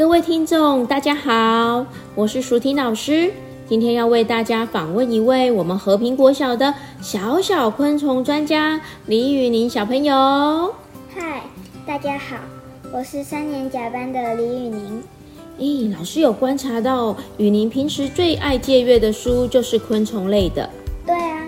[0.00, 3.30] 各位听众，大家好，我是舒婷老师。
[3.68, 6.72] 今天要为大家访问一位我们和平国小的
[7.02, 10.74] 小小昆虫专家李雨宁小朋友。
[11.14, 11.42] 嗨，
[11.86, 12.36] 大家好，
[12.90, 15.02] 我是三年甲班的李雨宁。
[15.58, 20.66] 咦，老师有观察到雨宁平时最爱借阅的书就是昆虫类的。
[21.04, 21.42] 对啊，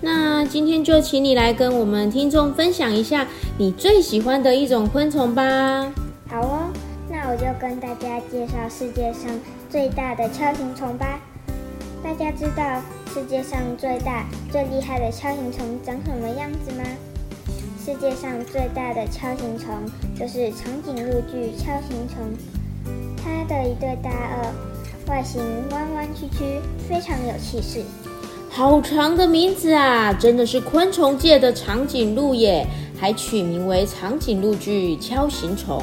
[0.00, 3.26] 那今天就请你来跟我们听众分享一下
[3.58, 5.92] 你最喜欢的一种昆虫吧。
[6.30, 6.70] 好哦，
[7.30, 9.30] 我就跟大家介绍世界上
[9.68, 11.20] 最大的锹形虫吧。
[12.02, 12.80] 大家知道
[13.12, 16.84] 世界上最大、最厉害的锹形虫长什么样子吗？
[17.84, 19.74] 世界上最大的锹形虫
[20.18, 22.32] 就是长颈鹿巨锹形虫。
[23.22, 27.82] 它的一对大颚，外形弯弯曲曲，非常有气势。
[28.48, 32.66] 好长的名字啊，真的是昆虫界的长颈鹿耶，
[32.98, 35.82] 还取名为长颈鹿巨锹形虫。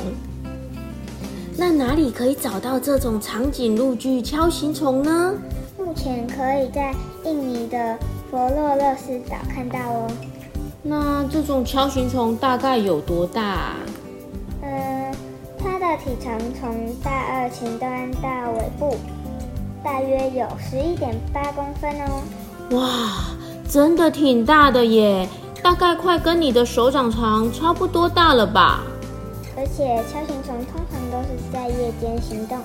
[1.57, 5.33] 那哪里可以找到这种长颈鹿巨锹形虫呢？
[5.77, 7.97] 目前可以在印尼的
[8.29, 10.07] 佛洛勒斯岛看到哦。
[10.83, 13.73] 那这种锹形虫大概有多大？
[15.57, 18.95] 它的体长从大二前端到尾部，
[19.83, 22.21] 大约有十一点八公分哦。
[22.71, 23.35] 哇，
[23.67, 25.27] 真的挺大的耶！
[25.63, 28.83] 大概快跟你的手掌长差不多大了吧？
[29.57, 32.57] 而且锹形虫通常都是在夜间行动，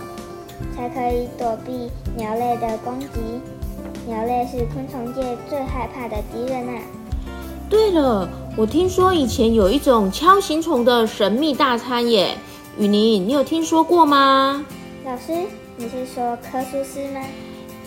[0.76, 3.06] 才可以躲避鸟类的攻击。
[4.06, 6.82] 鸟类是昆虫界最害怕的敌人啊！
[7.68, 12.36] 对了，我听说以前有一种锹形虫的神秘大餐耶。
[12.78, 14.64] 雨宁，你有听说过吗？
[15.04, 15.46] 老师，
[15.76, 17.20] 你是说科苏斯吗？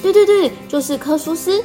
[0.01, 1.61] 对对对，就是科苏斯。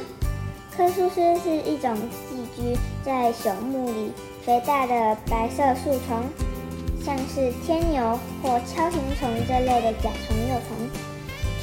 [0.75, 1.95] 科苏斯是一种
[2.29, 6.23] 寄居在朽木里肥大的白色树虫，
[7.05, 10.89] 像是天牛或锹形虫这类的甲虫幼虫。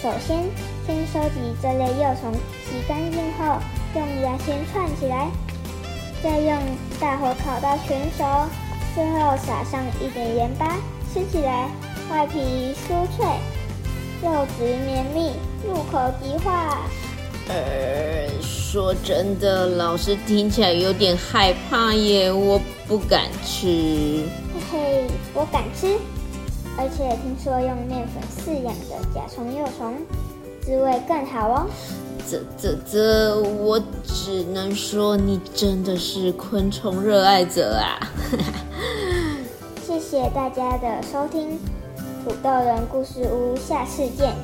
[0.02, 0.44] 首先，
[0.86, 2.32] 先收集这类幼虫，
[2.64, 3.58] 洗干净后
[3.94, 5.28] 用牙签串起来，
[6.22, 6.58] 再用
[7.00, 8.24] 大火烤到全熟，
[8.94, 10.76] 最后撒上一点盐巴。
[11.14, 11.70] 吃起来
[12.10, 13.24] 外皮酥脆，
[14.22, 15.32] 肉质绵密，
[15.66, 16.82] 入口即化。
[18.76, 23.66] 呃，说真的，老师听起来有点害怕耶，我不敢吃。
[24.52, 25.96] 嘿嘿，我敢吃，
[26.76, 29.96] 而且听说用面粉饲养的甲虫幼虫，
[30.60, 31.66] 滋味更好哦。
[32.30, 37.98] 这这这，我只能说你真的是昆虫热爱者啊！
[39.86, 41.58] 谢谢大家的收听，
[42.22, 44.34] 土豆人故事屋，下次见。